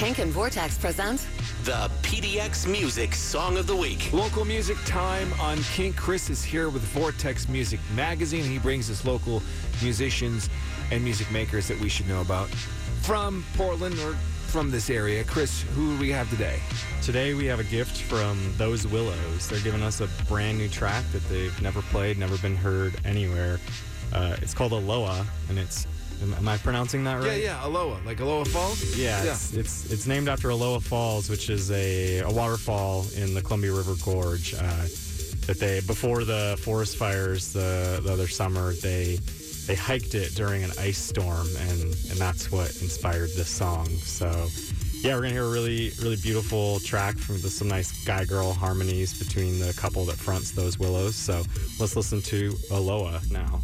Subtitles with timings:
[0.00, 1.26] Kink and Vortex present
[1.64, 4.10] the PDX Music Song of the Week.
[4.14, 5.94] Local music time on Kink.
[5.94, 8.42] Chris is here with Vortex Music Magazine.
[8.42, 9.42] He brings us local
[9.82, 10.48] musicians
[10.90, 12.48] and music makers that we should know about
[13.02, 14.14] from Portland or
[14.46, 15.22] from this area.
[15.22, 16.60] Chris, who do we have today?
[17.02, 19.50] Today we have a gift from Those Willows.
[19.50, 23.60] They're giving us a brand new track that they've never played, never been heard anywhere.
[24.14, 25.86] Uh, it's called Elowah, and it's
[26.22, 27.40] Am, am I pronouncing that right?
[27.40, 28.96] Yeah, yeah, Elowah, like Elowah Falls.
[28.96, 29.32] Yeah, yeah.
[29.32, 33.72] It's, it's, it's named after Elowah Falls, which is a, a waterfall in the Columbia
[33.72, 34.54] River Gorge.
[34.54, 34.86] Uh,
[35.46, 39.18] that they before the forest fires the, the other summer they
[39.66, 43.86] they hiked it during an ice storm and and that's what inspired this song.
[43.86, 44.48] So
[45.00, 48.52] yeah, we're gonna hear a really really beautiful track from the, some nice guy girl
[48.52, 51.16] harmonies between the couple that fronts those willows.
[51.16, 51.42] So
[51.78, 53.60] let's listen to Elowah now.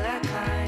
[0.00, 0.59] till I climb.